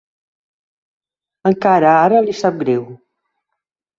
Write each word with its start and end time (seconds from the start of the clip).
Encara 1.49 1.91
ara 1.97 2.23
li 2.29 2.35
sap 2.39 2.57
greu! 2.65 2.83